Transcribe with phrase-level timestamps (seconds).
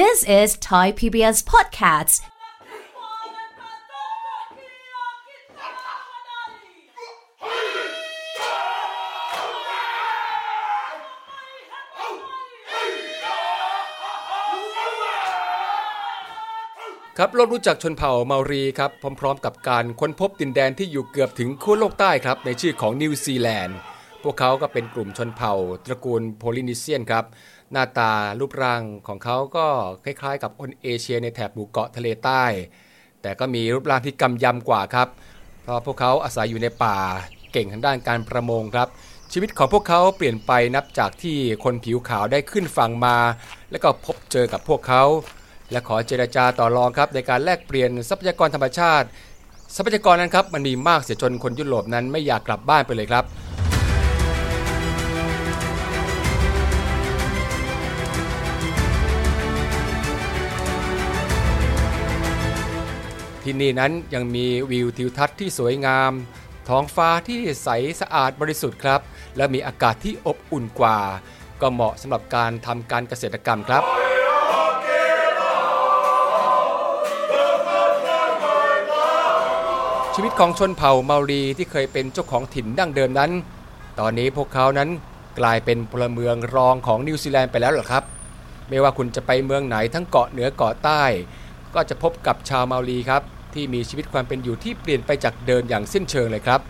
[0.00, 2.14] This is Thai PBS Podcasts.
[17.18, 18.90] ครับเรารู้จักชนเผ่าเมารีครับ
[19.20, 23.78] พร้อม ๆ กับการค้นพบดินแดนที่อยู่เกือบถึงขั้วโลกใต้ครับ ในชื่อของนิวซีแลนด์
[24.22, 25.54] พวกเขาก็เป็นกลุ่มชนเผ่า
[25.86, 27.24] ตระกูลโพลินีเซียนครับ
[27.72, 29.66] หน้าตารูปร่างของเขาก็
[30.04, 32.44] คล้ายๆ กับคนเอเชียในแถบหมู่เกาะทะเลใต้
[33.22, 35.08] แต่ก็มีรูปร่างที่กำยำกว่าครับ
[35.62, 36.96] เพราะพวกเขาอาศัยอยู่ในป่า
[37.52, 38.88] เก่งทางด้านการประมงครับ
[39.32, 43.16] ชีวิตของพวกเขาเปลี่ยนไปนับจากที่คนผิวขาวได้ขึ้นฝั่งมา
[43.70, 45.02] แล้วก็พบเจอกับพวกเขา
[45.70, 49.06] และขอเจรจาต่อรองครับในการแลกเปลี่ยนทรัพยากรธรรมชาติ
[49.76, 53.24] ทรัพยากรนั้นครับมันมีมากเสียจนคนยุโรปนั้นไม่อยากกลับบ้านไปเลยครับ
[63.52, 66.12] ที่นี่นั้นยังมีวิวทิวทัศน์ที่สวยงาม
[66.68, 67.68] ท้องฟ้าที่ใส
[68.00, 69.00] สะอาดบริสุทธิ์ครับ
[69.36, 70.98] และมีอากาศที่อบอุ่นกว่า
[71.60, 73.82] ก็เหมาะสำหรับการทำการเกษตรกรรมครับ
[80.14, 83.30] ชีวิตของชนเผ่าเมารีที่เคยเป็นเจ้าของถิ่นดั้งเดิมนั้น
[84.00, 84.88] ตอนนี้พวกเขานั้น
[85.40, 88.04] กลายเป็นพลเมืองรองของนิวซีแลนด์ไปแล้วหรอครับ
[88.68, 91.02] ไม่ว่าคุณจะไปเมืองไหนทั้งเกาะเหนือเกาะใต้
[91.74, 93.22] ก็จะพบกับชาวเมารีครับ
[93.54, 96.60] ที่มีชีวิตความเป็นอยู่ที่เปลี่ยนไปจากเดิมอย่างสิ้นเชิงเลยครับ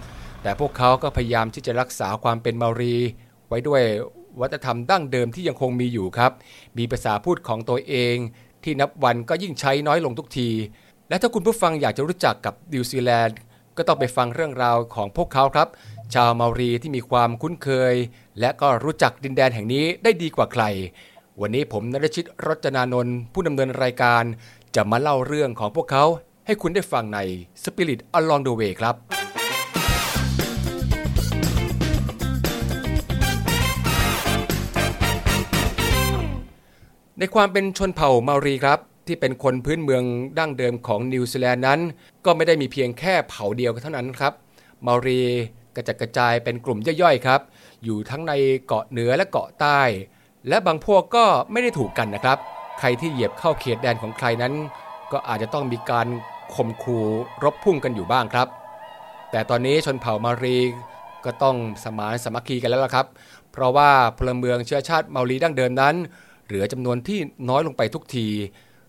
[0.43, 2.95] แต่พวกเขาก็พยายามที่จะรักษาความเป็นเมารี
[3.49, 3.83] ไว้ด้วย
[4.41, 6.33] วัฒนธรรมดั้งเดิมที่ยังคงมีอยู่ครับ
[6.79, 8.17] มีภาษาพูดของตัวเอง
[8.65, 10.49] ที่นับวันก็ยิ่งใช้น้อยลงทุกที
[11.09, 13.37] และถ้าคุณผู้ฟังอยากจะรู้จักกับนิวซีแลนด์
[13.77, 15.69] ก็ต้องไปฟังเรื่องราวของพวกเขาครับ
[16.15, 17.95] ชาวเมารีที่มีความคุ้นเคย
[18.41, 20.65] และก็รู้จักดินแดนแห่งนี้ได้ดีกว่าใคร
[21.41, 24.23] วันนี้ผมนรชิตรจนานนท์ผู้ดำเนินรายการ
[24.77, 26.05] จะมาเล่าเรื่องของพวกเขา
[26.47, 27.19] ให้คุณได้ฟังใน
[27.63, 28.95] Spirit Along the Way ครับ
[37.19, 40.05] ในความเป็นชนเผ่าเมารีครับ ที่เป็นคนพื้นเมือง
[40.39, 41.81] ดั้งเดิมของนิวซีแลนด์นั้น
[42.25, 44.33] ก็ไม่ได้มีเพียงแค่เผ่าเดียวเท่านั้นครับ
[44.83, 45.21] เมารี
[45.77, 47.41] กระจัดกระจายเป็นกลุ่มย่อยๆครับ
[47.85, 48.33] อยู่ทั้งใน
[48.67, 49.81] เกาะเหนือและเกาะใต้
[50.49, 52.39] และบางพวกก็ไม่ได้ถูกกันนะครับ
[52.79, 54.55] ใครที่เหยียบเข้าเขตแดนของใครนั้น
[55.13, 56.07] ก็อาจจะต้องมีการ
[56.55, 57.07] ข่มขู่
[57.45, 58.49] รบพุ่งกันอยู่บ้างครับ
[59.31, 60.59] แต่ตอนนี้ชนเผ่ามารี
[61.25, 63.07] ก็ต้องสมานสามัคคีกันแล้วล่ะครับ
[63.53, 65.95] เพราะว่าพลเมืองเชื้อชาติเมารีดั้งเดิมนั้น
[66.47, 68.29] เหลือจำนวนที่น้อยลงไปทุกที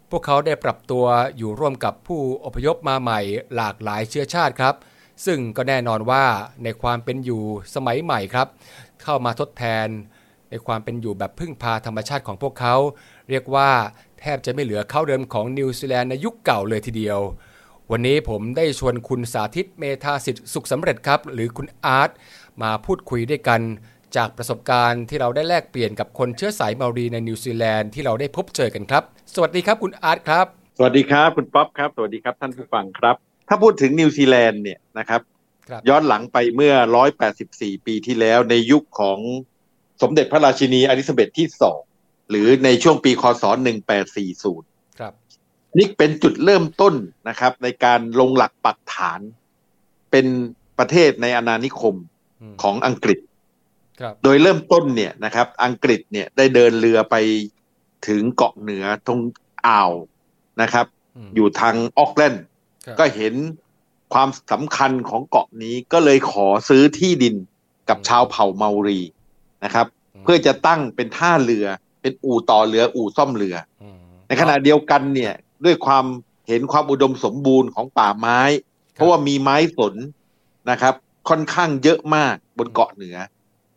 [0.09, 1.05] พวกเขาได้ปรับตัว
[1.37, 3.19] อยู่ร่วมกับผู้อพยพมาใหม่
[3.55, 4.75] หลากหลายเชื้อชาติครับ
[5.25, 6.23] ซึ่งก็แน่นอนว่า
[6.63, 7.43] ในความเป็นอยู่
[7.75, 8.47] สมัยใหม่ครับ
[9.03, 9.87] เข้ามาทดแทน
[10.49, 12.75] ในความเป็นอยู่แบบพึ่งพาธรรมชาติของพวกเขา
[13.29, 13.69] เรียกว่า
[14.25, 17.19] แทบจะไม่เหลือเค้าเดิมของนิวซีแลนด์ในยุคเก่าเลยทีเดียว
[17.91, 22.09] วันนี้ผมได้ชวนคุณสาธิตเมธาสิทธิ์สุขสำเร็จครับ หรือคุณอาร์ต
[22.62, 23.62] มาพูดคุยด้วยกัน
[24.16, 29.03] จากประสบการณ์ที่เราได้แลกเปลี่ยนกับคนเชื้อสายเมารีในนิวซีแลนด์ที่เราได้พบเจอกันครับ
[29.35, 30.45] สวัสดีครับคุณอาร์ตครับ
[30.78, 33.16] สวัสดีครับคุณป๊อปครับ สวัสดีครับท่านผู้ฟังครับ
[33.50, 35.22] ถ้าพูดถึงนิวซีแลนด์เนี่ยนะครับ
[35.69, 36.73] ครับย้อนหลังไปเมื่อ
[37.29, 39.19] 184 ปีที่แล้วในยุคของ
[40.01, 41.81] สมเด็จพระราชินีอลิซาเบธที่สอง
[42.29, 43.44] หรือในช่วงปีคศ
[44.22, 45.13] 1840 ครับ
[45.78, 46.94] นี่เป็นจุดเริ่มต้น
[47.29, 49.19] นะครับ ในการลงหลักปักฐาน
[50.11, 50.25] เป็น
[50.79, 51.97] ประเทศในอาณานิคม
[52.62, 53.19] ของอังกฤษ
[54.01, 57.16] ครับโดยเริ่มต้นเนี่ยนะครับ อังกฤษเนี่ยได้เดินเรือไป
[58.07, 59.19] ถึงเกาะเหนือตรง
[59.67, 59.91] อ่าว
[60.62, 60.85] นะครับ
[61.28, 62.44] มอยู่ทางออกแลนด์
[62.85, 63.33] ครับก็เห็น
[64.13, 67.35] ความสำคัญของเกาะนี้ก็เลยขอซื้อที่ดิน
[67.89, 69.00] กับชาวเผ่าเมารี
[69.63, 69.88] นะครับ
[70.23, 71.66] เพื่อจะตั้งเป็นท่าเรือ
[72.03, 73.83] เป็นอู่ต่อเรือ อู่ซ่อมเรือม
[74.27, 75.33] ในขณะเดียวกันเนี่ย
[75.65, 76.05] ด้วยความ
[76.47, 78.39] เห็นความอุดมสมบูรณ์ของป่าไม้
[78.93, 79.95] เพราะว่ามีไม้สน
[80.71, 80.93] นะครับ
[81.29, 83.17] ค่อนข้างเยอะมากบนเกาะเหนือ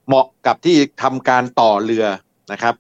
[0.07, 2.05] เหมาะกับที่ทำการต่อเรือ
[2.53, 2.75] นะครับ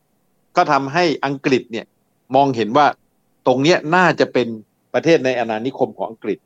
[0.56, 1.86] ก็ทำให้อังกฤษเนี่ย
[2.34, 2.86] มองเห็นว่า
[3.46, 4.48] ตรงเนี้ยน่าจะเป็น
[4.94, 6.38] ประเทศในอาณานิคมของอังกฤษ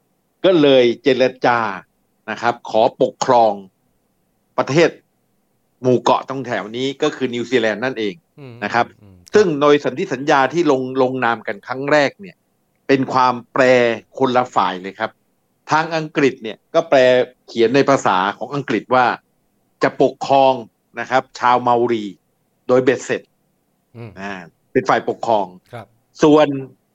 [0.44, 1.58] ก็เลยเจรจา
[2.30, 3.52] นะครับ ขอปกครอง
[4.58, 4.90] ประเทศ
[5.82, 8.29] หมู่เกาะตรงแถวนี้ก็คือนิวซีแลนด์นั่นเองอืม
[8.64, 12.36] นะครับอืมซึ่งโดยสันธิสัญญาที่ลงลงนามกันครั้งแรกเนี่ย
[12.88, 13.62] เป็นความแปล
[14.18, 15.10] คนละฝ่ายเลยครับ
[15.70, 16.98] ทางอังกฤษเนี่ยก็แปล
[17.46, 19.06] เขียนในภาษาของอังกฤษว่า
[19.82, 20.54] จะปกครอง
[21.00, 22.04] นะครับ ชาวเมารี
[22.68, 23.22] โดยเบ็ดเสร็จ
[23.96, 24.32] อืมอ่า
[24.72, 25.86] เป็นฝ่ายปกครองครับ
[26.22, 26.46] ส่วน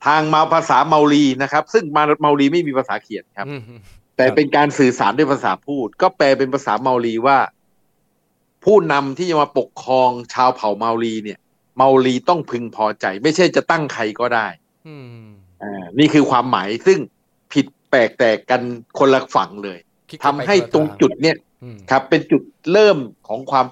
[0.06, 3.62] ทางมาภาษาเมารีนะครับ ซึ่งมาเมารีไม่มีภาษาเขียนครับอืม
[4.18, 7.38] แต่เป็นการสื่อสารด้วยภาษาพูด ก็แปลเป็นภาษาเมารีว่า
[8.66, 11.40] ผู้นำที่จะมาปกครองชาวเผ่าเมารีเนี่ย
[11.78, 14.48] เมารีเมารีต้องพึงพอใจ ไม่ใช่จะตั้งใครก็ได้
[14.88, 15.26] อืม
[15.64, 17.00] อ่านี่คือความหมายซึ่ง
[17.54, 18.62] ผิดแปลกแตกกัน
[19.00, 19.80] คนละฝั่งเลย
[20.10, 22.42] คิดทำกันไปให้คนละตรงทาจุดเนี่ยอืมครับ เป็นจุด
[22.72, 22.98] เริ่ม
[23.28, 23.66] ของความ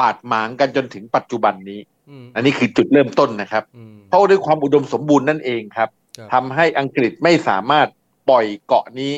[0.00, 1.80] บาดหมางกันจนถึงปัจจุบันนี้
[2.10, 5.88] อืมอันนี้คือจุดเริ่มต้นนะครับอืมเพราะด้วยความอุดมสมบูรณ์นั่นเองครับ
[6.18, 7.88] ครับทำให้อังกฤษไม่สามารถ
[8.28, 9.12] ปล่อยเกาะนี้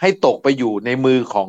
[0.00, 1.48] ให้ตกไปอยู่ในมือของ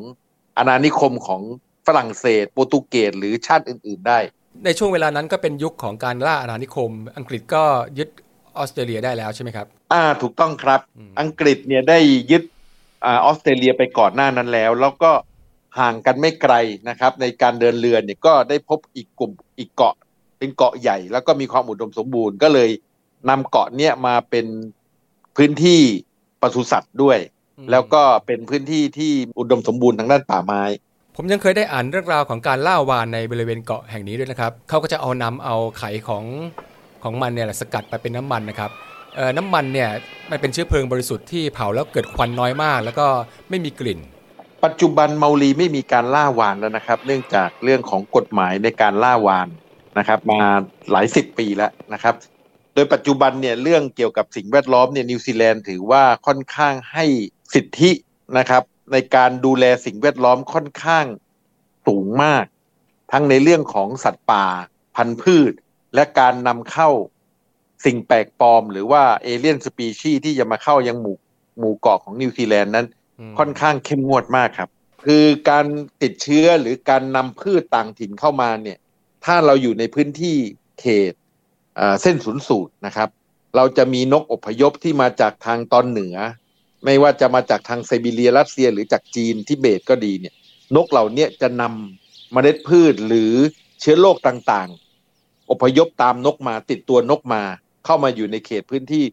[0.58, 1.42] อาณานิคมของ
[1.90, 4.20] ฝรั่งเศส โปรตุเกสหรือชาติอื่น ๆ ได้
[4.66, 7.64] ในช่วงเวลานั้นก็เป็นยุคของการล่าอาณานิคม อังกฤษก็
[7.98, 8.10] ยึด
[8.58, 12.00] ออสเตรเลียได้แล้วใช่ไหมครับ อ่าถูกต้องครับอืมอังกฤษเนี่ยได้
[12.32, 12.44] ยึด
[13.06, 15.12] อาออสเตรเลียไปก่อนหน้านั้นแล้ว แล้วก็
[15.80, 16.54] ห่างกันไม่ไกล
[16.90, 19.96] นะครับ ในการเดินเรือเนี่ยก็ได้พบอีกกลุ่มอีกเกาะ
[20.38, 22.70] เป็นเกาะใหญ่ แล้วก็มีความอุดมสมบูรณ์ก็เลย
[23.30, 24.46] นำเกาะเนี่ยมาเป็น
[25.38, 25.82] พื้นที่
[26.42, 27.18] ปศุสัตว์ด้วย
[27.58, 30.64] อืมแล้วก็เป็นพื้นที่ที่อุดมสมบูรณ์ทางด้านป่าไม้
[31.22, 36.26] ผมยังเคยได้อ่านเรื่องราวของการล่าวานในบริเวณเกาะแห่งนี้ด้วยนะครับเขาก็จะเอานำเอาไข่ของ
[37.04, 38.72] ของมันเนี่ยแหละสกัดไปเป็นน้ำมันนะครับ
[39.16, 39.90] เอ่อน้ำมันเนี่ย
[40.32, 43.08] มันเป็นเชื้อเพลิงบริสุทธิ์ที่เผาแล้วเกิดควันน้อยมาก แล้วก็
[43.50, 44.00] ไม่มีกลิ่น
[44.66, 49.48] ปัจจุบันเมารีไม่มีการล่าวาฬแล้วนะครับ เนื่องจากเรื่องของกฎหมายในการล่าวาฬ
[49.98, 50.40] นะครับมา
[50.92, 52.16] หลายสิบปีแล้วนะครับ
[52.74, 57.06] โดยปัจจุบันเนี่ยเรื่องเกี่ยวกับสิ่งแวดล้อมเนี่ยนิวซีแลนด์ถือว่าค่อนข้างให้
[57.54, 57.92] สิทธิ
[58.38, 61.06] นะครับ ในการดูแลสิ่งแวดล้อมค่อนข้าง
[61.88, 62.46] สูงมาก
[63.12, 64.46] ทั้งในเรื่องของสัตว์ป่า
[64.96, 65.54] พันธุ์พืช
[65.96, 66.90] และการนำเข้า
[67.86, 71.18] สิ่งแปลกปลอม หรือว่าเอเลียนสปีชีที่จะมาเข้ายังหมู่
[71.60, 72.88] หมู่เกาะของนิวซีแลนด์นั้น
[73.32, 74.70] มค่อนข้างเข้มงวดมากครับ
[75.06, 75.66] คือการ
[76.02, 78.78] ติดเชื้อหรือการนำพืชต่างถิ่นเข้ามาเนี่ย
[79.26, 80.38] ถ้าเราอยู่ในพื้นที่
[80.80, 81.14] เขต
[81.80, 83.10] อ่าเส้นศูนย์สูตรนะครับ
[83.56, 86.16] เราจะมีนกอพยพที่มาจากทางตอนเหนือ
[86.84, 90.34] ไม่ว่าจะมาจากทางไซบีเรียรัสเซียหรือจากจีนทิเบตก็ดีเนี่ย
[90.76, 93.34] นกเหล่านี้จะนำเมล็ดพืชหรือ
[93.80, 97.42] เชื้อโรคต่างๆ อพยพตามนกมาติดตัวนกมา
[97.86, 99.06] เข้ามาอยู่ในเขตพื้นที่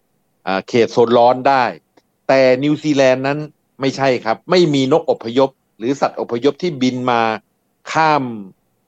[0.68, 1.64] เขตโซนร้อนได้
[2.28, 3.38] แต่นิวซีแลนด์นั้น
[3.80, 7.22] ไม่ใช่ครับ ไม่มีนกอพยพ หรือสัตว์อพยพที่บินมา
[7.92, 8.24] ข้าม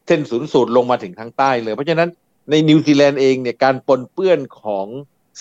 [0.06, 2.08] เส้นศูนย์สูตรลงมาถึงทางใต้เลย เพราะฉะนั้น
[2.50, 4.86] ในนิวซีแลนด์เองเนี่ยการปนเปื้อนของ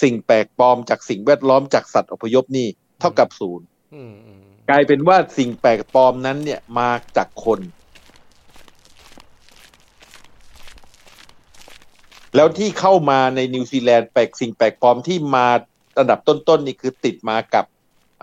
[0.02, 2.68] สิ่งแปลกปลอมจากสิ่งแวดล้อมจากสัตว์อพยพนี่
[3.00, 3.66] เท่ากับศูนย์
[3.96, 7.60] อืมอืมกลายเป็นว่าสิ่งแปลกปลอมนั้นเนี่ยมาจากคน
[12.36, 15.48] แล้วที่เข้ามาในนิวซีแลนด์แปลกสิ่งแปลกปลอมที่มา
[16.00, 17.66] ระดับต้นๆนี่คือติดมากับ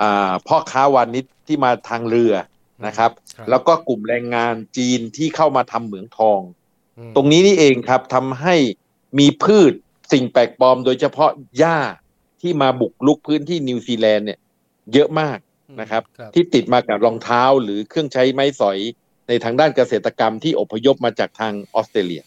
[0.01, 2.35] อ่าพ่อค้าวานิชที่มาทางเรือ
[2.87, 6.41] นะครับครับ แล้วก็กลุ่มแรงงานจีนที่เข้ามาทำเหมืองทอง
[6.99, 8.55] อืมตรงนี้นี่เองครับทำให้
[9.19, 9.73] มีพืช
[10.13, 11.79] สิ่งแปลกปลอม โดยเฉพาะหญ้า
[12.43, 14.39] ที่มาบุกลุกพื้นที่นิวซีแลนด์เนี่ย
[14.93, 15.39] เยอะมาก
[15.81, 18.79] นะครับครับ ที่ติดมากับรองเท้าหรือเครื่องใช้ไม้สอย
[19.29, 22.25] ในทางด้านเกษตรกรรมที่อพยพมาจากทางออสเตรเลีย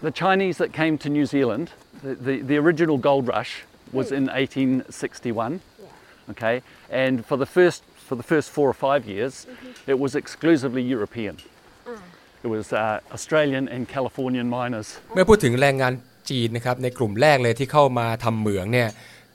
[0.00, 1.72] The Chinese that came to New Zealand,
[2.04, 5.60] the, the, the original gold rush was in 1861.
[6.30, 9.46] Okay, and for the first for the first four or five years,
[9.86, 11.38] it was exclusively European.
[12.44, 15.92] It was uh, Australian and Californian miners เมื่อพูดถึงแรงงาน
[16.30, 18.88] จีนนะครับในกลุ่มแรกเลยที่เข้ามาทำเหมืองเนี่ย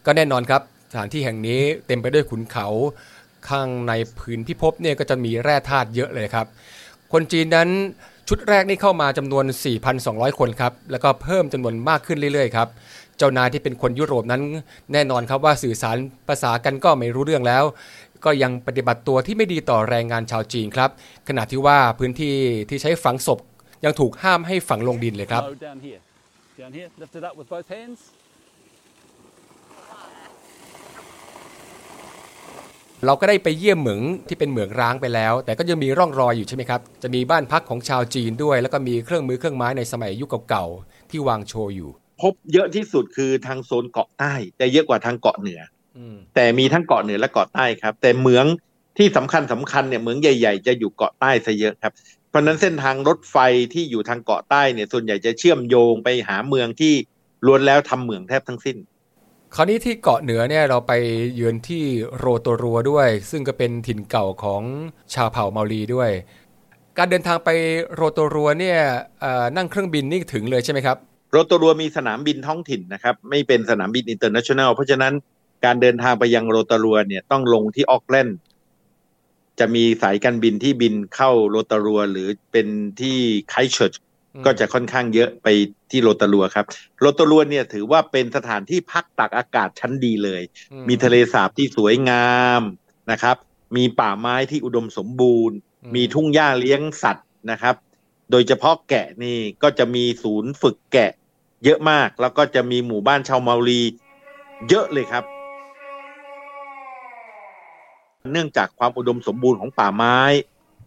[0.06, 0.62] ก็แน่นอนครับ
[0.92, 2.68] สถานที่แห่งนี้เต็มไปด้วยขุนเขา
[3.50, 6.46] ข้างในพื้นพิภพเนี่ยก็จะมีแร่ธาตุเยอะเลยครับ
[7.14, 7.70] คนจีนนั้น
[8.30, 9.46] ชุดแรกนี่เข้ามาจำนวน
[9.92, 12.68] 4,200 คนครับ แล้วก็เพิ่มจำนวนมากขึ้นเรื่อยๆครับ
[13.18, 14.42] เจ้านายที่เป็นคนยุโรปนั้น
[14.94, 17.64] แน่นอนครับว่าสื่อสารภาษากันก็ไม่รู้เรื่องแล้ว
[18.26, 20.90] ก็ยังปฏิบัติตัวที่ไม่ดีต่อแรงงานชาวจีนครับ
[21.28, 22.36] ขณะที่ว่าพื้นที่
[22.70, 23.40] ที่ใช้ฝังศพ
[23.86, 26.02] ยังถูกห้ามให้ฝังลงดินเลยครับ No, down here.
[26.60, 26.90] Down here.
[27.02, 28.00] Lift it up with both hands.
[33.06, 41.90] เราก็ได้ไปเยี่ยมเหมืองที่เป็นเหมืองร้างไปแล้ว แต่ก็ยังมีร่องรอยอยู่ใช่ไหมครับ จะมีบ้านพักของชาวจีนด้วย แล้วก็มีเครื่องมือเครื่องไม้ในสมัยยุคเก่าๆที่วางโชว์อยู่
[42.22, 45.73] พบเยอะที่สุดคือทางโซนเกาะใต้จะเยอะกว่าทางเกาะเหนืออืม
[46.36, 48.46] แต่มีทั้งเกาะเหนือและเกาะใต้ครับ แต่เหมือง
[48.98, 51.94] ที่สำคัญสำคัญเนี่ยเหมืองใหญ่ ๆ จะอยู่เกาะใต้ซะเยอะครับ
[52.30, 53.38] เพราะฉะนั้นเส้นทางรถไฟ
[53.74, 56.94] ที่อยู่ทางเกาะใต้เนี่ยส่วนใหญ่จะเชื่อมโยงไปหาเมืองที่
[57.46, 58.78] ล้วนแล้วทำเหมืองแทบทั้งสิ้น
[59.56, 60.94] คราวนี้ที่เกาะเหนือเนี่ยเราไป
[61.36, 61.84] เยือนที่
[62.18, 64.62] โรโตรัวด้วย ซึ่งก็เป็นถิ่นเก่าของ
[65.14, 66.10] ชาวเผ่าเมาลีด้วย
[66.98, 67.50] การเดินทางไป
[67.94, 68.80] โรโตรัวเนี่ย
[69.22, 70.98] เอ่อนั่งเครื่องบินนี่ถึงเลยใช่ไหมครับ
[71.32, 75.14] โรโตรัวมีสนามบินท้องถิ่นนะครับ ไม่เป็นสนามบิน international เพราะฉะนั้น
[75.66, 78.38] การเดินทางไปยังโรโตรัวเนี่ยต้องลงที่โอ๊คแลนด์
[79.60, 82.68] จะมีสายการบินที่บินเข้าโรโตรัวหรือเป็น
[83.02, 83.18] ที่
[83.50, 83.94] ไครสต์เชิร์ช
[84.36, 85.48] อืมก็จะค่อนข้างเยอะไป
[85.92, 86.66] ที่โรโตรัวครับ
[87.00, 90.42] โรโตรัวเนี่ยถือว่าเป็นสถานที่พักตากอากาศชั้นดีเลย
[90.72, 92.62] อืมีทะเลสาบที่สวยงาม
[93.12, 93.38] นะครับ
[93.76, 95.56] มีป่าไม้ที่อุดมสมบูรณ์
[95.96, 97.76] มีทุ่งหญ้าเลี้ยงสัตว์นะครับ
[98.32, 101.12] โดยเฉพาะแกะนี่ก็จะมีศูนย์ฝึกแกะ
[101.64, 103.82] เยอะมาก แล้วก็จะมีหมู่บ้านชาวเมารี
[104.70, 105.24] เยอะเลยครับ
[108.32, 110.20] เนื่องจากความอุดมสมบูรณ์ของป่าไม้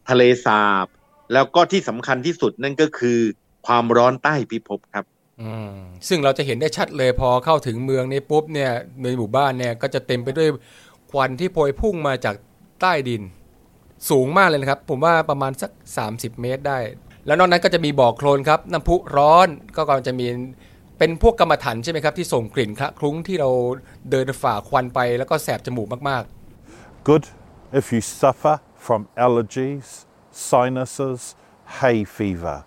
[0.09, 0.87] ทะเลสาบ
[1.33, 3.19] แล้วก็ที่สำคัญที่สุดนั่นก็คือ
[3.67, 5.05] ความร้อนใต้พิภพครับ
[5.41, 5.77] อืม
[6.09, 8.71] ซึ่งเราจะเห็นได้ชัดเลยพอเข้าถึงเมืองนี้ปุ๊บเนี่ย
[9.03, 10.49] ในหมู่บ้านเนี่ยก็จะเต็มไปด้วย
[11.11, 12.35] ควันที่โพยพุ่งมาจาก
[12.81, 13.23] ใต้ดิน
[14.11, 15.71] สูงมากเลยนะครับ ผมว่าประมาณสัก
[16.07, 16.79] 30 เมตรได้
[17.27, 20.27] แล้วนอกนั้นก็จะมีบ่อโคลนครับน้ำพุร้อนก็กำลังจะมี
[20.99, 23.51] เป็นพวกกรรมฐานใช่ไหมครับที่ส่งกลิ่นคละคลุ้งที่เรา
[24.11, 26.25] เดินฝ่าควันไปแล้วก็แสบจมูกมาก
[27.13, 27.29] Good
[27.73, 28.55] if you suffer
[28.87, 31.37] from allergies, sinuses,
[31.79, 32.65] hay fever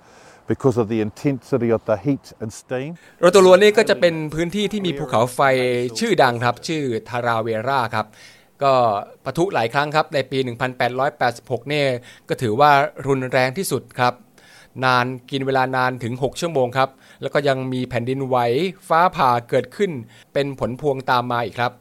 [0.48, 2.92] because of the intensity of the heat and steam.
[3.22, 5.40] โรโตรัวนี่ก็จะเป็นพื้นที่ที่มีภูเขาไฟ
[6.00, 8.06] ชื่อดังครับ ชื่อทาราเวราครับ
[8.64, 8.74] ก็
[9.26, 10.38] ปะทุหลายครั้งครับ ในปี
[11.04, 11.88] 1886 เนี่ย
[12.30, 12.72] ก็ถือว่า
[13.08, 14.14] รุนแรงที่สุดครับ
[14.86, 16.90] นานกินเวลานานถึง 6 ชั่วโมงครับ
[17.22, 18.38] แล้วก็ยังมีแผ่นดินไหว
[18.88, 19.92] ฟ้าผ่าเกิดขึ้น
[20.34, 21.74] เป็นผลพวงตามมาอีกครับ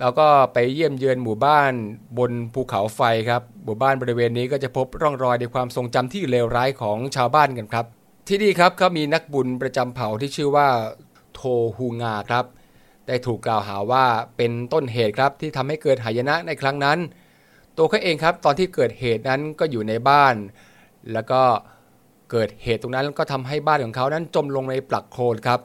[0.00, 1.72] แล้วก็ไปเยี่ยมเยือนหมู่บ้าน
[2.18, 7.86] บนภูเขาไฟครับ หมู่บ้านบริเวณนี้ก็จะพบร่องรอยในความทรงจำที่เลวร้ายของชาวบ้านกันครับ
[8.28, 10.68] ที่นี่ครับเขามีนักบุญประจำเผ่าที่ชื่อว่า
[11.34, 11.40] โท
[11.76, 12.44] ฮูงาครับ
[13.06, 14.04] ได้ถูกกล่าวหาว่า
[14.36, 16.98] เป็นต้นเหตุครับที่ทำให้เกิดหายนะในครั้งนั้น
[17.76, 20.34] ตัวเขาเองครับตอนที่เกิดเหตุนั้นก็อยู่ในบ้าน
[21.12, 21.42] แล้วก็
[22.30, 25.60] เกิดเหตุตรงนั้นก็ทำให้บ้านของเขานั้นจมลงในปลักโคลนครับ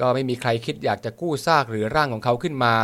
[0.00, 2.74] ก็ไม่มีใครคิดอยากจะกู้ซากหรือร่างของเขาขึ้นมา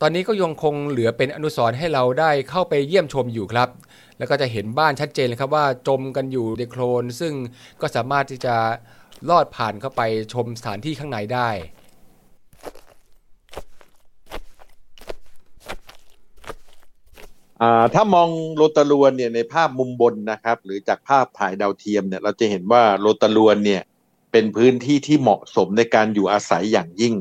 [0.00, 3.68] ตอนนี้ก็ยังคงเหลือเป็นอนุสรณ์ให้เราได้เข้าไปเยี่ยมชมอยู่ครับ
[4.18, 7.32] แล้วก็จะเห็นบ้านชัดเจนเลยครับว่าจมกันอยู่ในโคลน ซึ่ง
[7.80, 8.54] ก็สามารถที่จะ
[9.30, 11.50] ลอดผ่านเข้าไปชมสถานที่ข้างในได้
[17.94, 23.82] ถ้ามองโรตารวนเนี่ยในภาพมุมบนนะครับ หรือจากภาพถ่ายดาวเทียมเนี่ยเราจะเห็นว่าโรตารวนเนี่ย
[24.32, 27.14] เป็นพื้นที่ที่เหมาะสมในการอยู่อาศัยอย่างยิ่ง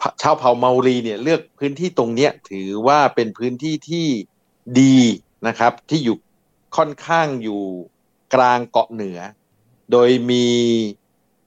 [0.00, 4.06] พะชาวเผ่าเมารีเนี่ยเลือกพื้นที่ตรงเนี้ยถือว่าเป็นพื้นที่ที่
[4.80, 4.98] ดี
[5.46, 6.16] นะครับ ที่อยู่
[6.76, 7.62] ค่อนข้างอยู่
[8.34, 9.18] กลางเกาะเหนือ
[9.92, 10.46] โดยมี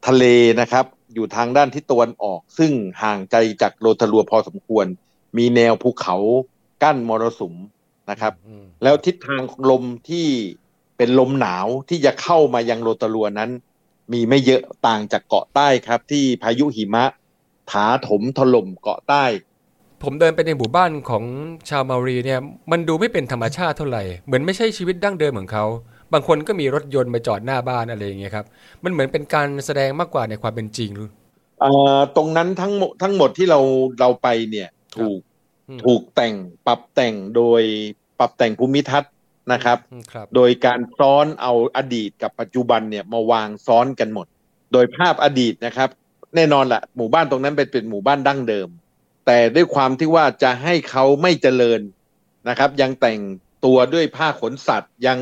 [0.07, 0.23] ทะเล
[0.61, 2.71] นะครับ อยู่ทางด้านทิศตะวันออก ซึ่ง
[3.01, 4.85] ห่างไกลจากโรตารัวพอสมควร
[5.37, 6.15] มีแนวภูเขา
[6.83, 7.55] กั้นมรสุม
[8.09, 8.33] นะครับ
[8.83, 10.27] แล้วทิศทางลมที่
[10.97, 13.51] เป็นลมหนาวที่จะเข้ามายังโรตารัวนั้น
[14.13, 17.05] มีไม่เยอะต่างจากเกาะใต้ครับ ที่พายุหิมะ
[17.71, 19.25] ถาถมถล่มเกาะใต้
[20.03, 21.23] ผมเดินไปในหมู่บ้านของ
[21.69, 22.39] ชาวมารีเนี่ย
[22.71, 25.65] มันดูไม่เป็นธรรมชาติเท่าไหร่ เหมือนไม่ใช่ชีวิตดั้งเดิมของเขา
[26.13, 28.45] บางคนก็มีรถยนต์มาจอดหน้าบ้านอะไรอย่างเงี้ยครับ
[28.83, 30.91] มันเหมือนเป็นการแสดงมากกว่าในความเป็นจริง
[31.61, 33.59] เอ่อตรงนั้นทั้งหมดทั้งหมดที่เรา
[33.99, 35.19] เราไปเนี่ยถูก
[35.69, 36.35] อืมถูกแต่ง
[36.67, 37.61] ปรับแต่งโดย
[38.19, 39.13] ปรับแต่งภูมิทัศน์
[39.53, 44.27] นะครับอืมครับโดยการซ้อนเอาอดีตกับปัจจุบันเนี่ยมาวางซ้อนกันหมด
[44.73, 45.89] โดยภาพอดีตนะครับ
[46.35, 48.67] แน่นอนละหมู่บ้านตรงนั้นเป็นเป็นหมู่บ้านดั้งเดิม
[49.25, 51.81] แต่ด้วยความที่ว่าจะให้เขาไม่เจริญ
[52.49, 53.19] นะครับ ยังแต่ง
[53.65, 55.19] ตัวด้วยผ้าขนสัตว์ยัง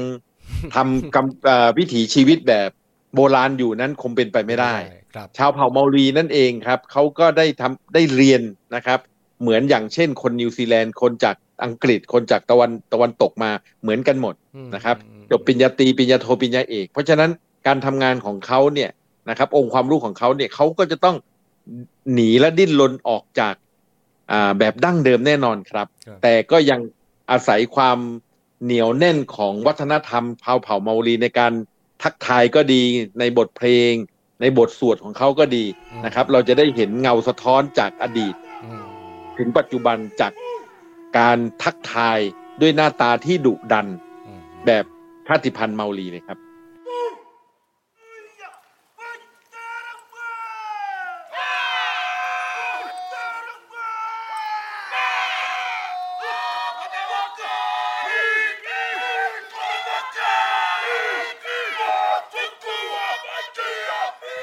[0.75, 2.69] ทำกำเอ่อวิถีชีวิตแบบ
[3.15, 4.75] โบราณอยู่นั้นคงเป็นไปไม่ได้
[5.13, 8.41] ครับชาวเผ่าเมารีนั่นเองครับ เขาก็ได้ทำได้เรียน
[8.75, 8.99] นะครับ
[9.41, 17.29] เหมือนอย่างเช่นคนนิวซีแลนด์คนจาก อังกฤษคนจากตะวันตะวันตกมาเหมือนกันหมดอืมนะครับอืมจบปริญญาตรีปริญญาโทปริญญาเอกเพราะฉะนั้น
[17.67, 18.89] การทำงานของเขาเนี่ย
[19.29, 21.15] นะครับองค์ความรู้ของเขาเนี่ยเขาก็จะต้อง
[22.13, 23.55] หนีและดิ้นรนออกจาก
[24.31, 26.79] อ่าแบบดั้งเดิมแน่นอนครับครับ แต่ก็ยัง
[27.31, 27.97] อาศัยความ
[28.63, 31.53] เหนียวแน่นของวัฒนธรรมเผ่าเผ่าเมารีในการ
[32.03, 32.81] ทักทายก็ดี
[33.19, 33.93] ในบทเพลง
[34.41, 35.65] ในบทสวดของเขาก็ดี
[36.05, 38.83] นะครับ เราจะได้เห็นเงาสะท้อนจากอดีตอืม
[39.37, 40.31] ถึงปัจจุบันจาก
[41.17, 42.19] การทักทาย
[42.61, 43.87] ด้วยหน้าตาที่ดุดัน
[44.25, 44.85] อืมแบบ
[45.27, 46.37] ชาติพันธุ์เมาลีเลยครับ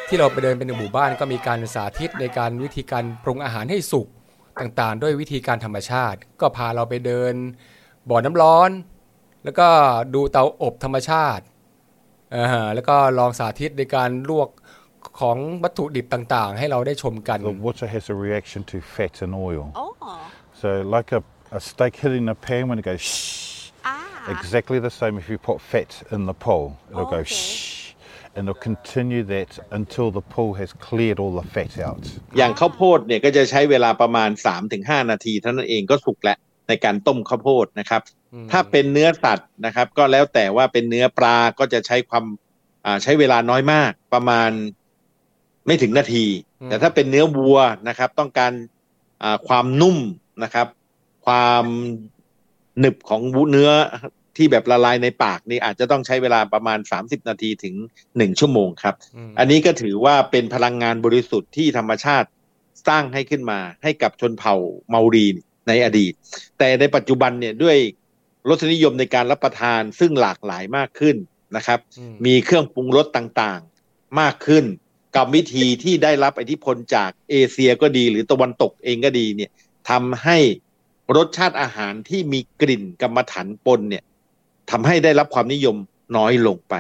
[0.08, 4.08] ที่เราไปเดินเป็นหมู่บ้านก็มีการสาธิตในการวิธีการปรุงอาหารให้สุก
[4.60, 7.34] ต่างๆ ด้วยวิธีการธรรมชาติ ก็พาเราไปเดิน
[8.10, 8.70] บ่อน้ำร้อน
[9.44, 9.68] แล้วก็
[10.14, 11.44] ดูเตาอบธรรมชาติ
[12.34, 14.48] อ่าฮะแล้วก็ลองสาธิตในการลวก
[15.20, 19.64] ของวัตถุดิบต่างๆ ให้เราได้ชมกัน The water has a reaction to fat and oil.
[19.82, 19.90] Oh.
[20.62, 21.22] So, like a,
[21.58, 24.34] a steak hitting a pan when it goes shh, Ah.
[24.36, 26.64] exactly the same if you put fat in the pool.
[26.90, 27.34] It'll go Okay.
[27.34, 27.73] shh.
[28.36, 32.04] And it'll continue that until the pool has cleared all the fat out.
[32.38, 34.30] อย่างข้าวโพดเนี่ยก็จะใช้เวลาประมาณ
[34.70, 36.38] 3-5 นาทีเท่านั้นเองก็สุกแล้ว
[36.68, 38.02] ในการต้มข้าวโพดนะครับ
[38.50, 42.24] ถ้าเป็นเนื้อสัตว์นะครับ ก็แล้วแต่ว่าเป็นเนื้อปลาก็จะใช้ความ
[42.84, 44.50] อ่าใช้เวลาน้อยมากประมาณ
[45.66, 46.26] ไม่ถึงนาที
[46.60, 48.52] อืมแต่ถ้าเป็นเนื้อวัวนะครับ ต้องการ
[49.22, 49.98] อ่าความนุ่ม
[50.42, 50.66] นะครับ
[51.26, 51.64] ความ
[52.78, 53.70] หนึบของวุเนื้อ
[54.36, 57.74] ที่แบบละลายในปากนี่อาจจะต้องใช้เวลาประมาณ 30 นาทีถึง
[58.06, 58.94] 1 ชั่วโมงครับ
[59.28, 62.28] มอันนี้ก็ถือว่าเป็นพลังงานบริสุทธิ์ที่ธรรมชาติ
[62.88, 64.54] สร้างให้ขึ้นมาให้กับชนเผ่า
[64.90, 65.26] เมารี
[65.68, 66.12] ในอดีต
[66.58, 67.76] แต่ในปัจจุบันเนี่ยด้วย
[68.48, 71.16] รสนิยมในการรับประทานซึ่งหลากหลายมากขึ้น
[71.56, 74.64] นะครับอืมีเครื่องปรุงรสต่างๆมากขึ้น
[75.16, 79.50] กับวิธีที่ได้รับอิทธิพลจากเอเชียก็ดี หรือตะวันตกเองก็ดีเนี่ย
[79.90, 80.38] ทำให้
[81.16, 84.04] รสชาติอาหารที่มีกลิ่นกรรมฐานปนเนี่ย
[84.70, 85.76] ทำให้ได้รับความนิยม
[86.16, 86.74] น้อยลงไป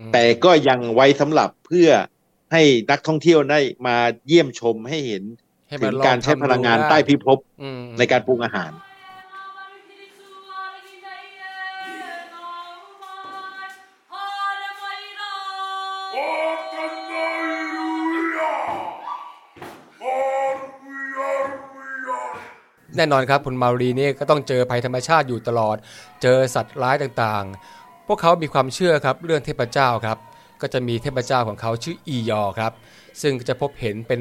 [0.00, 1.88] อืมแต่ก็ยังไว้สำหรับเพื่อ
[2.52, 3.96] ให้นักท่องเที่ยวได้มา
[4.26, 5.22] เยี่ยมชมให้เห็น
[5.68, 8.70] ให้ถึมันงลอการใช้ทำพลังงานดูได้ใต้พิภพอืมในการปรุงอาหาร
[22.96, 25.76] แน่นอนครับคุณมารีนี่ก็ต้องเจอภัยธรรมชาติอยู่ตลอด
[26.22, 30.18] เจอสัตว์ร้ายต่างๆ พวกเขามีความเชื่อครับเรื่องเทพเจ้าครับ
[30.60, 32.72] ก็จะมีเทพเจ้าของเขาชื่ออียอครับ
[33.22, 34.20] ซึ่งจะพบเห็นเป็น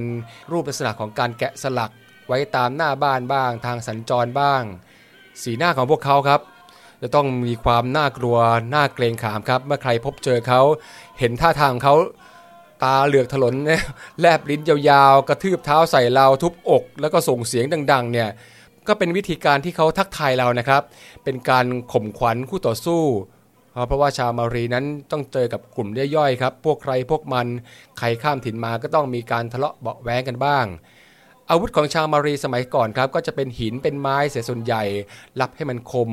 [0.51, 1.91] รูปลักษณะของการแกะสลัก
[2.27, 4.63] ไว้ตามหน้าบ้านบ้าง ทางสัญจรบ้าง
[5.41, 6.41] สีหน้าของพวกเขาครับ
[7.01, 8.37] จะต้องมีความน่ากลัว
[8.73, 10.61] น่าเกรงขามครับ เมื่อใครพบเจอเขา
[11.19, 11.95] เห็นท่าทางของเขา
[12.83, 13.55] ตาเหลือกถลน
[14.19, 18.29] แลบลิ้นยาวๆ กระทืบเท้าใส่เราทุบอก แล้วก็ส่งเสียงดัง ๆ เนี่ย
[18.87, 20.81] ก็เป็นวิธีการที่เขาทักทายเรานะครับ
[21.23, 23.03] เป็นการข่มขวัญคู่ต่อสู้
[23.87, 27.47] เพราะว่าชาวมารีนั้นต้องเจอกับกลุ่มย่อยๆครับ พวกใครพวกมัน
[27.97, 30.65] ใครข้ามถิ่นมาก็ต้องมีการทะเลาะเบาะแว้งกันบ้าง
[31.49, 34.83] อาวุธของชาวมารีสมัยก่อนครับ ก็จะเป็นหินเป็นไม้เสียส่วนใหญ่
[35.41, 36.11] รับให้มันคม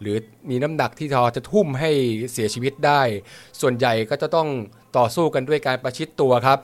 [0.00, 0.16] หรือ
[0.50, 1.90] มีน้ำหนักที่ทอจะทุ่มให้
[2.32, 3.02] เสียชีวิตได้
[3.60, 4.48] ส่วนใหญ่ก็จะต้อง
[4.96, 6.58] ต่อสู้กันด้วยการประชิดตัวครับ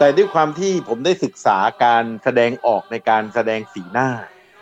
[0.00, 4.08] แต่ด้วยความที่ผมได้ศึกษาการแสดงออกในการแสดงสีหน้า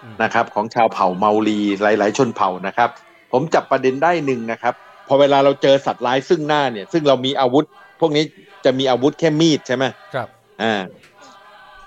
[0.03, 2.90] อืมนะครับ ของชาวเผ่าเมาลีหลาย ๆ ชนเผ่านะครับ
[3.33, 4.74] ผมจับประเด็นได้หนึ่งนะครับ
[5.09, 7.64] พอเวลาเราเจอสัตว์ร้ายซึ่งหน้าเนี่ย ซึ่งเรามีอาวุธ
[8.01, 8.24] พวกนี้
[8.64, 10.29] จะมีอาวุธแค่มีดใช่ไหมครับ
[10.62, 10.74] อ่า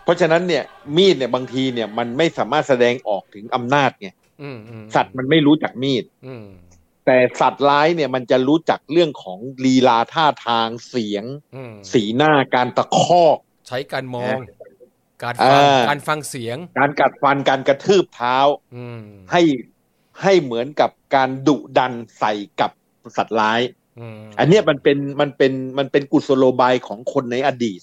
[0.04, 0.64] เพราะฉะนั้นเนี่ย
[0.98, 4.10] มีดเนี่ยบางทีเนี่ยมันไม่สามารถแสดงออกถึงอำนาจไง
[4.42, 6.46] อืมอืมสัตว์มันไม่รู้จักมีดอืม
[7.06, 13.38] แต่สัตว์ร้ายเนี่ยมันจะรู้จักเรื่องของลีลาท่าทางเสียงอืมสีหน้าการตะคอก
[13.68, 14.38] ใช้การมอง
[15.24, 18.38] การอ่าฟังการฟังเสียง การกัดฟันการกระทืบเท้า
[18.76, 19.42] อืมให้
[20.22, 22.72] ให้เหมือนกับการดุดันใส่กับ
[23.18, 23.62] สัตว์ร้าย
[24.00, 27.82] อืมอันเนี้ยมันเป็นมันเป็นมันเป็นกุศโลบายของคนในอดีต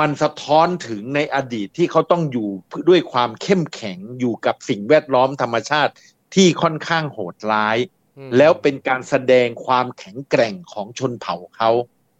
[0.00, 2.48] มันสะท้อนถึงในอดีตที่เขาต้องอยู่
[2.88, 5.92] ด้วยความเข้มแข็งอยู่กับสิ่งแวดล้อมธรรมชาติ
[6.34, 8.03] ที่ค่อนข้างโหดร้ายอืม
[8.36, 11.70] แล้วเป็นการแสดงความแข็งแกร่งของชนเผ่าเขา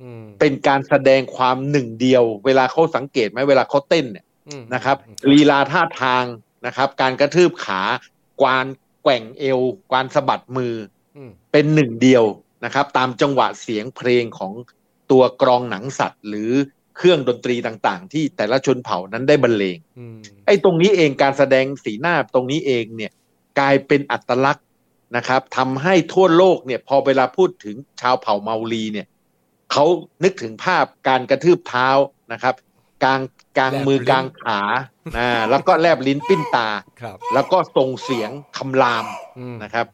[0.02, 4.96] อืมเป็นการแสดงความหนึ่งเดียว เวลาเขาสังเกตไหมเวลาเขาเต้นเนี่ยอืมนะครับ
[5.30, 6.24] ลีลาท่าทาง
[6.66, 7.80] นะครับ การกระทืบขา
[8.40, 8.66] กวาน
[9.02, 10.74] แกว่งเอวกวานสะบัดมือ
[11.16, 12.24] อืมเป็นหนึ่งเดียว
[12.64, 14.52] นะครับ ตามจังหวะเสียงเพลงของ
[15.10, 16.50] ตัวกรองหนังสัตว์ หรือ
[16.96, 23.12] เครื่องดนตรีต่างๆ ที่แต่ละชนเผ่านั้นได้บรรเลงอืมไอ้ตรงนี้เองการแสดงสีหน้าตรงนี้เองเนี่ย
[23.58, 24.66] กลายเป็นอัตลักษณ์
[25.16, 29.06] นะครับทำให้ทั่วโลกเนี่ยพอเวลาพูดถึงชาวเผ่าเมาลีเนี่ย
[29.72, 29.84] เขา
[30.24, 31.88] นึกถึงภาพการกระทืบเท้า
[32.32, 32.54] นะครับ
[33.04, 33.20] กลาง
[33.58, 34.60] กลางมือกลางขา
[35.16, 36.68] นะแล้วก็แลบลิ้นปิ้นตา
[37.00, 39.04] ครับแล้วก็ส่งเสียงคำราม
[39.38, 39.86] อืมนะครับ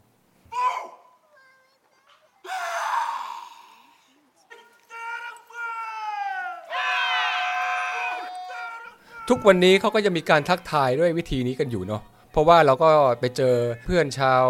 [9.29, 12.89] ทุกวันนี้เขาก็ยังมีการทักทายด้วยวิธีนี้กันอยู่เนาะ เพราะว่าเราก็
[13.21, 14.45] ไปเจอเพื่อนชาว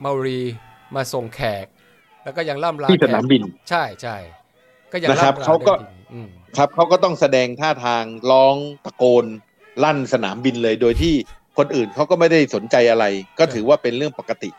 [0.00, 0.40] เมารี
[0.96, 1.66] มาส่งแขก
[2.24, 4.16] แล้วก็ยังล่ำลาที่สนามบินแขกใช่ใช่
[4.92, 9.24] ก็ยังนะครับล่ำลาเขาก็ได้ดีอืมครับเขาก็ต้องแสดงท่าทางร้องตะโกน
[9.84, 11.14] ลั่นสนามบินเลยโดยที่
[11.58, 13.04] คนอื่นเขาก็ไม่ได้สนใจอะไร
[13.38, 14.50] ก็ถือว่าเป็นเรื่องปกติ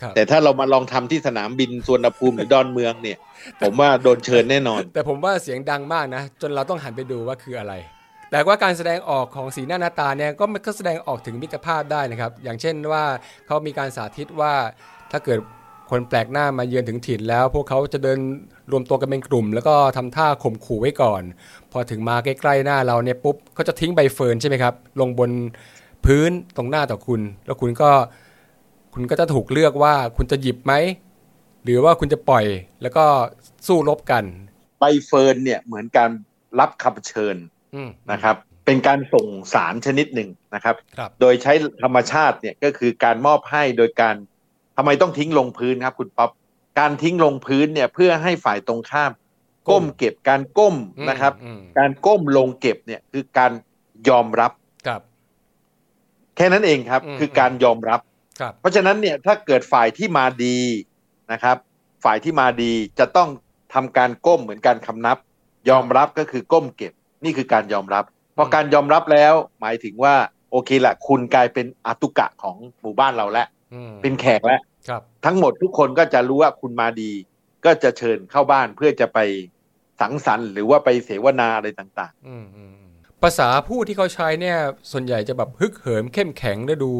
[0.00, 3.18] ครับแต่ถ้าเรามาลองทำที่สนามบินสวนภูมิหรือดอนเมืองเนี่ย
[3.62, 7.74] ผมว่าโดนเชิญแน่นอน แต่ผมว่าเสียงดังมากนะ จนเราต้องหันไปดูว่าคืออะไร
[8.30, 13.04] แต่ว่าการแสดงออกของสีหน้าหน้าตาเนี่ยก็มันก็แสดงออกถึงมิตรภาพได้นะครับ อย่างเช่นว่า
[13.46, 14.54] เขามีการสาธิตว่า
[15.12, 15.38] ถ้าเกิด
[15.90, 18.18] คนแปลกหน้ามาเยือนถึงถิ่นแล้ว พวกเขาจะเดิน
[18.72, 21.22] รวมตัวกันเป็นกลุ่ม แล้วก็ทำท่าข่มขู่ไว้ก่อน
[21.72, 25.30] พอถึงมาใกล้ๆหน้าเราเนี่ยปุ๊บเขาจะทิ้งใบเฟิร์นใช่ไหมครับ ลงบน
[26.04, 27.90] พื้นตรงหน้าต่อคุณ แล้วคุณก็
[28.94, 30.72] คุณก็จะถูกเลือกว่าคุณจะหยิบไหม
[31.64, 32.44] หรือว่าคุณจะปล่อย
[32.82, 33.04] แล้วก็
[33.66, 34.24] สู้รบกัน
[34.80, 36.10] ใบเฟิร์นเนี่ยเหมือนการ
[36.60, 37.36] รับคำเชิญ
[38.12, 41.52] นะครับเป็นการส่งสารชนิดหนึ่งนะครับครับโดยใช้
[41.82, 44.16] ธรรมชาติเนี่ยก็คือการมอบให้โดยการ
[44.76, 46.30] ทำไมต้องทิ้งลงพื้นครับคุณป๊อป
[46.78, 49.12] การทิ้งลงพื้นเนี่ยเพื่อให้ฝ่ายตรงข้าม
[49.68, 53.52] ก้มเก็บการก้มอืมนะครับอืมการก้มลงเก็บเนี่ยคือการ
[54.08, 54.52] ยอมรับ
[54.86, 55.00] ครับ
[56.36, 58.00] แค่นั้นเองครับอืมคือการยอมรับ
[58.40, 60.58] ครับ เพราะฉะนั้นเนี่ยถ้าเกิดฝ่ายที่มาดี
[61.32, 61.56] นะครับ
[62.04, 63.28] ฝ่ายที่มาดีจะต้อง
[63.74, 65.16] ทำการก้มเหมือนการคำนับ
[65.70, 66.92] ยอมรับก็คือก้มเก็บ
[67.24, 68.04] นี่คือการยอมรับ
[68.36, 70.14] พอการยอมรับแล้วหมายถึงว่า
[70.50, 77.10] โอเคละคุณกลายเป็นอาตุกะของหมู่บ้านเราแล้วอืมเป็นแขกแล้วครับทั้งหมดทุกคนก็จะรู้ว่าคุณมาดี
[77.64, 79.18] ก็จะเชิญเข้าบ้านเพื่อจะไป
[80.00, 84.58] สังสรรค์หรือว่าไปเสวนาอะไรต่างอืมอืมอืมภาษาพูดที่เขาใช้เนี่ย
[84.92, 86.92] ส่วนใหญ่จะแบบฮึกเหิมเข้มแข็งและดู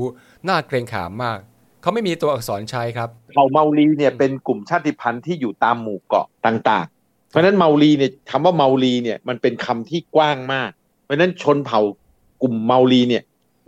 [0.48, 1.38] น่าเกรงขามมาก
[1.82, 6.95] เขาไม่มีตัวอักษรใช้ครับๆเผ่าเมารีเนี่ยเป็นกลุ่มชาติพันธุ์ที่อยู่ตามหมู่เกาะต่างๆ
[7.30, 10.70] เพราะฉะนั้นเมารีเนี่ยคำว่าเมารีเนี่ยมันเป็นคำที่กว้างมาก
[11.04, 11.80] เพราะฉะนั้นชนเผ่า
[12.42, 13.22] กลุ่มเมารีเนี่ย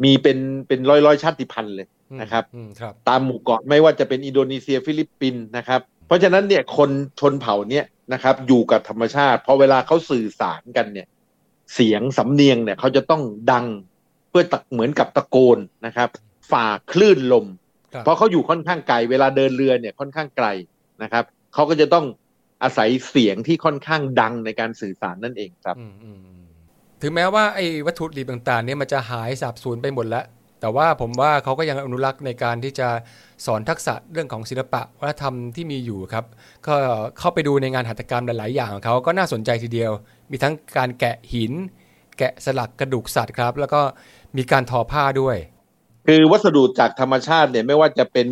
[0.04, 1.86] มีเป็นเป็นร้อยร้อยๆชาติพันธุ์เลย
[2.20, 6.90] นะครับอืมครับตามหมู่เกาะไม่ว่าจะเป็นอินโดนีเซียฟิลิปปินส์นะครับ เพราะฉะนั้นเนี่ยคน
[7.20, 11.06] ชนเผ่าเนี่ยนะครับ อยู่กับธรรมชาติพอเวลาเขาสื่อสารกันเนี่ย
[11.74, 13.66] เสียงสำเนียงเนี่ยเขาจะต้องดัง
[14.30, 16.08] เพื่อตะเหมือนกับตะโกนนะครับ
[16.50, 17.46] ฝ่าคลื่นลม
[17.92, 20.46] ครับเพราะเขาอยู่ค่อนข้างไกล เวลาเดินเรือเนี่ยค่อนข้างไกล
[21.02, 22.04] นะครับเขาก็จะต้อง
[22.62, 26.42] อาศัยเสียงที่ค่อนข้างดังในการสื่อสารนั่นเองครับอืมอืมอืม
[27.02, 30.24] ถึงแม้ว่าไอ้วัตถุดิบต่างๆเนี่ยมันจะหายสาบสูญไปหมดแล้ว
[30.60, 32.88] แต่ว่าผมว่าเขาก็ยังอนุรักษ์ในการที่จะ
[33.46, 36.24] สอนทักษะเรื่องของศิลปะวัฒนธรรมที่มีอยู่ครับ
[36.66, 36.74] ก็
[37.18, 39.92] เข้าไปดูในงานหัตถกรรมหลายๆ อย่างของเขาก็น่าสนใจทีเดียว
[40.30, 41.52] มีทั้งการแกะหิน
[42.18, 43.80] แกะสลักกระดูกสัตว์ครับ แล้วก็
[44.36, 45.36] มีการทอผ้าด้วย
[46.06, 48.28] คือวัสดุจากธรรมชาติเนี่ยไม่ว่าจะเป็น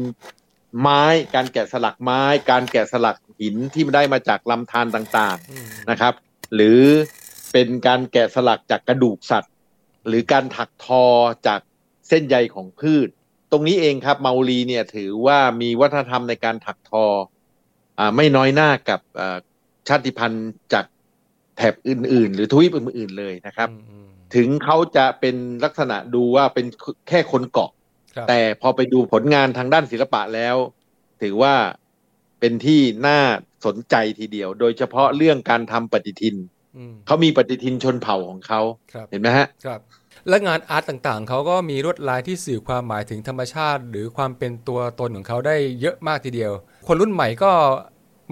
[0.80, 1.02] ไม้
[1.34, 6.14] การแกะสลักไม้ การแกะสลัก หินที่ได้มาจากลำธารต่างๆนะครับ
[6.54, 6.80] หรือ
[7.52, 9.52] เป็นการแกะสลักจากกระดูกสัตว์
[10.06, 11.04] หรือการถักทอ
[11.46, 11.60] จาก
[12.08, 13.08] เส้นใยของพืช
[13.52, 17.04] ตรงนี้เองครับเมาลีเนี่ยถือว่ามีวัฒนธรรมในการถักทอ
[17.98, 19.38] อ่าไม่น้อยหน้ากับอ่า
[19.88, 20.84] ชาติพันธุ์จาก
[21.56, 23.68] แถบอื่น ๆ หรือทวีปอื่น ๆ เลยนะครับ
[24.34, 26.66] ถึงเขาจะเป็นลักษณะดูว่าเป็น
[27.08, 27.70] แค่คนเกาะ
[28.16, 30.56] ครับแต่พอไปดูผลงานทางด้านศิลปะแล้ว
[31.22, 31.54] ถือว่า
[32.40, 33.20] เป็นที่น่า
[33.66, 36.36] สนใจทีเดียว โดยเฉพาะเรื่องการทำปฏิทิน
[36.76, 38.60] อืมเขามีปฏิทินชนเผ่าของเขา
[38.92, 39.80] ครับเห็นไหมฮะครับ
[40.28, 46.52] และงานอาร์ตต่างๆ เขาก็มีลวดลายที่สื่อความหมายถึงธรรมชาติ หรือความเป็นตัวตนของเขาได้เยอะมากทีเดียว
[46.86, 47.52] คนรุ่นใหม่ก็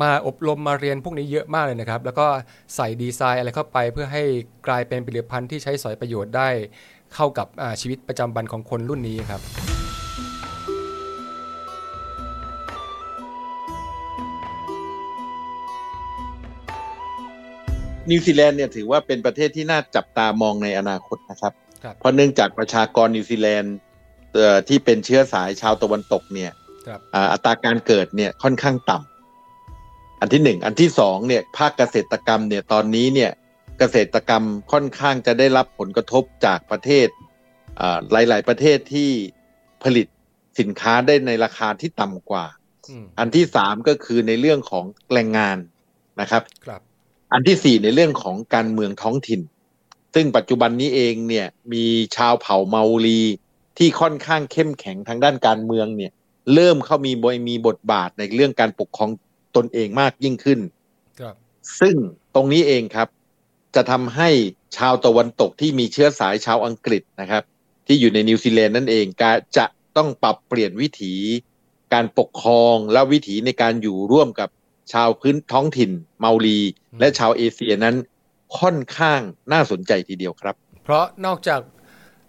[0.03, 2.27] มาอบรมมาเรียนพวกนี้เยอะมากเลยนะครับ แล้วก็
[2.77, 4.23] ใส่ดีไซน์อะไรเข้าไปเพื่อให้
[4.67, 6.49] กลายเป็นผลิตภัณฑ์ที่ใช้สอยประโยชน์ได้
[7.14, 9.40] เข้ากับอ่าชีวิตประจำวันของคนรุ่นนี้ครับ
[18.11, 21.53] นิวซีแลนด์เนี่ยถือว่าเป็นประเทศที่น่าจับตามองในอนาคตนะครับ
[21.85, 23.75] ครับเพราะเนื่องจากประชากรนิวซีแลนด์
[24.33, 26.53] เอ่อที่เป็นเชื้อสายชาวตะวันตกเนี่ย
[26.87, 33.31] ครับอ่าอัตราการเกิดเนี่ยค่อนข้างต่ำอันที่หนึ่งอันที่สองเนี่ยภาคเกษตรกรรมเนี่ยตอนนี้เนี่ย
[33.79, 37.09] เกษตรกรรมค่อนข้างจะได้รับผลกระทบจากประเทศ
[37.81, 39.11] อ่าหลาย ๆ ประเทศที่
[39.85, 40.07] ผลิต
[40.61, 42.47] สินค้าได้ในราคาที่ต่ำกว่า
[42.90, 45.57] อืมอันที่สามก็คือในเรื่องของแรงงาน
[46.21, 46.81] นะครับครับ
[47.33, 49.41] อันที่สี่ในเรื่องของการเมืองท้องถิ่น
[50.15, 51.85] ซึ่งปัจจุบันนี้เองเนี่ยมี
[52.17, 53.21] ชาวเผ่าเมาลี
[53.79, 56.13] ที่ค่อนข้างเข้มแข็งทางด้านการเมืองเนี่ย
[56.55, 59.11] เริ่มเข้ามีบมีบทบาทในเรื่องการปกครอง
[59.57, 60.61] ตนเองมากยิ่งขึ้น
[61.21, 61.35] ครับ
[61.81, 61.97] ซึ่ง
[62.35, 63.09] ตรงนี้เองครับ
[63.75, 64.29] จะทำให้
[64.77, 67.43] ชาวตะวันตกที่มีเชื้อสายชาวอังกฤษนะครับ
[67.87, 71.15] ที่อยู่ในนิวซีแลนด์นั่นเองก็จะต้องปรับเปลี่ยนวิถี
[71.93, 74.49] การปกครองและวิถีในการอยู่ร่วมกับ
[74.92, 76.59] ชาวพื้นท้องถิ่น เมารี
[77.01, 77.97] และชาวเอเชียนั้น
[78.59, 79.20] ค่อนข้าง
[79.53, 81.61] น่าสนใจทีเดียวครับ เพราะนอกจาก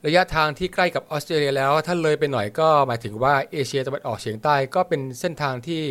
[0.05, 5.81] ระยะทางที่ใกล้กับออสเตรเลียแล้ว ถ้าเลยไปหน่อยก็หมายถึงว่าเอเชียตะวันออกเฉียงใต้ก็เป็นเส้นทางที่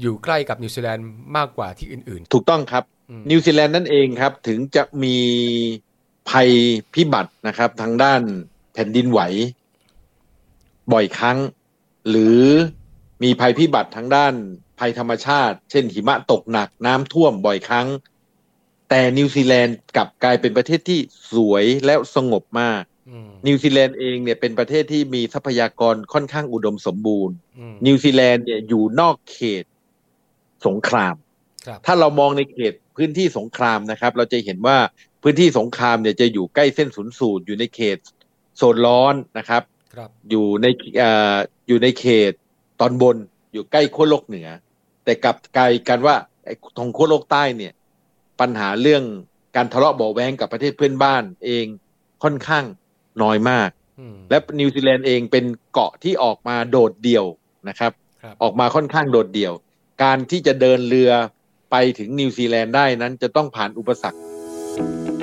[0.00, 5.16] อยู่ใกล้กับนิวซีแลนด์มากกว่าที่อื่นถูกต้องครับอืมนิวซีแลนด์นั่นเองครับ ถึงจะมี
[6.30, 6.50] ภัย
[6.94, 8.20] พิบัตินะครับ ทางด้าน
[8.72, 9.20] แผ่นดินไหว
[10.92, 11.38] บ่อยครั้ง
[12.08, 12.40] หรือ
[13.22, 14.34] มีภัยพิบัติทางด้าน
[14.78, 17.88] ภัยธรรมชาติ เช่นหิมะตกหนักน้ำท่วมบ่อยครั้ง
[18.90, 21.00] แต่นิวซีแลนด์กลับกลายเป็นประเทศที่
[21.32, 29.64] สวยและสงบมากๆอืมนิวซีแลนด์เองเนี่ยเป็นประเทศที่มีทรัพยากรค่อนข้างอุดมสมบูรณ์อืมนิวซีแลนด์เนี่ยอยู่นอกเขต
[30.66, 31.14] สงคราม
[31.66, 34.78] ครับถ้าเรามองในเขตพื้นที่สงครามนะครับ เราจะเห็นว่า
[35.22, 37.98] พื้นที่สงครามเนี่ยจะอยู่ใกล้เส้นศูนย์สูตรอยู่ในเขต
[38.56, 39.62] โซนร้อนนะครับ
[39.94, 40.66] ครับอยู่ใน
[40.98, 41.36] เอ่อ
[41.68, 42.32] อยู่ในเขต
[42.80, 43.16] ตอนบน
[43.54, 44.48] อยู่ใกล้ขั้วโลกเหนือ
[45.04, 47.72] แต่กลับกลายกันว่าไอ้ทางขั้วโลกใต้เนี่ย
[48.40, 49.02] ปัญหาเรื่อง
[49.56, 51.66] การทะเลาะเบาะแว้งกับประเทศเพื่อนบ้านเอง
[52.22, 52.64] ค่อนข้าง
[53.22, 57.24] น้อยมากอืมและนิวซีแลนด์เองเป็นเกาะที่ออกมาโดดเดี่ยว
[57.68, 59.52] นะครับครับออกมาค่อนข้างโดดเดี่ยว
[60.02, 61.10] การที่จะเดินเรือ
[61.70, 65.13] ไปถึงนิวซีแลนด์ได้นั้นจะต้องผ่านอุปสรรค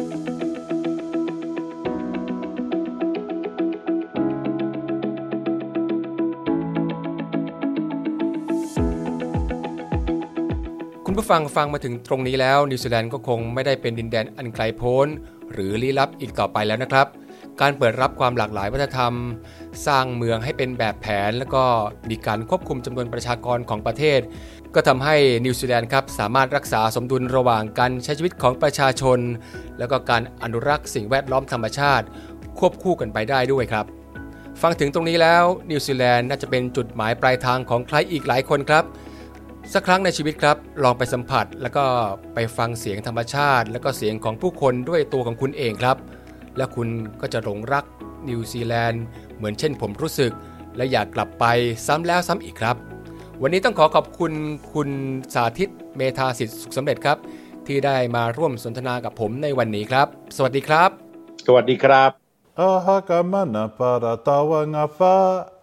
[11.32, 15.08] ฟังฟังมาถึงตรงนี้แล้วนิวซีแลนด์ก็คงไม่ได้เป็นดินแดนอันไกลโพ้น
[15.54, 17.08] หรือลี้ลับอีกต่อไปแล้วนะครับ
[17.62, 19.14] การเปิดรับความหลากหลายวัฒนธรรม
[19.88, 21.64] สร้างเมืองให้เป็นแบบแผน แล้วก็
[22.10, 24.20] มีการควบคุมจำนวนประชากรของประเทศ
[24.76, 25.16] ก็ทำให้
[25.46, 29.20] นิวซีแลนด์ครับสามารถรักษาสมดุลระหว่างการใช้ชีวิตของประชาชน
[29.80, 32.06] แล้วก็การอนุรักษ์สิ่งแวดล้อมธรรมชาติ
[32.60, 33.86] ควบคู่กันไปได้ด้วยครับ
[34.62, 38.86] ฟังถึงตรงนี้แล้วนิวซีแลนด์น่าจะเป็นจุดหมายปลายทางของใครอีกหลายคนครับ
[39.76, 41.86] สักครั้งในชีวิตครับ ลองไปสัมผัสแล้วก็
[42.34, 45.98] ไปฟังเสียงธรรมชาติ แล้วก็เสียงของผู้คนด้วยตัวของคุณเองครับ
[46.58, 46.88] และคุณ
[47.22, 47.86] ก็จะหลงรัก
[48.30, 49.04] นิวซีแลนด์
[49.38, 50.32] เหมือนเช่นผมรู้สึก
[50.78, 51.46] และอยากกลับไป
[51.88, 52.76] ซ้ำแล้วซ้ำอีกครับ
[53.42, 54.34] วันนี้ต้องขอขอบคุณ
[54.74, 54.90] คุณ
[55.34, 57.18] สาธิตเมธาสิทธิ์สุขสำเร็จครับ
[57.68, 60.90] ที่ได้มาร่วมสนทนากับผมในวันนี้ครับ สวัสดีครับ
[61.46, 62.12] สวัสดีครับ
[62.58, 65.18] Ahaka mana para tawa ngā whā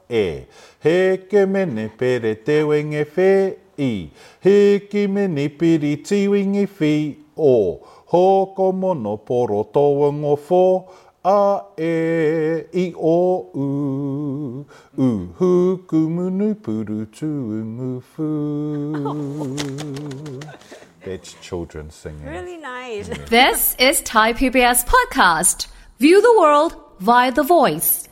[0.09, 0.49] e.
[0.81, 0.99] He
[1.31, 4.11] ke mene pere te wenge whē i.
[4.41, 7.87] He ke mene piri ti wingi whi o.
[8.13, 10.89] Hoko mono poro toa ngō whō
[11.25, 14.67] a e i o u.
[14.97, 18.29] U huku munu puru tu ngu fu.
[21.05, 22.25] That's children singing.
[22.25, 23.09] Really nice.
[23.29, 25.69] This is Thai PBS Podcast.
[25.99, 28.08] View the world via the voice.